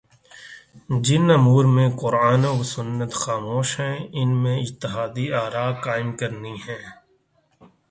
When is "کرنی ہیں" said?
6.19-6.83